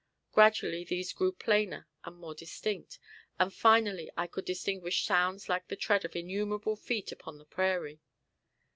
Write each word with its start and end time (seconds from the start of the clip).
Gradually 0.31 0.83
these 0.83 1.13
grew 1.13 1.31
plainer 1.31 1.87
and 2.03 2.15
more 2.15 2.33
distinct, 2.33 2.97
and 3.37 3.53
finally 3.53 4.09
I 4.17 4.25
could 4.25 4.45
distinguish 4.45 5.05
sounds 5.05 5.47
like 5.47 5.67
the 5.67 5.75
tread 5.75 6.03
of 6.05 6.15
innumerable 6.15 6.75
feet 6.75 7.11
upon 7.11 7.37
the 7.37 7.45
prairie. 7.45 8.01